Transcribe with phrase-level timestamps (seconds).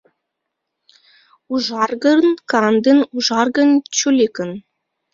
[1.53, 4.51] Ужаргын-кандын, ужаргын-чуликын